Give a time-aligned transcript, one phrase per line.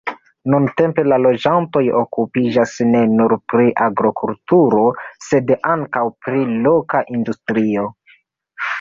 [0.51, 4.83] Nuntempe la loĝantoj okupiĝas ne nur pri agrokulturo,
[5.29, 7.89] sed ankaŭ pri loka industrio.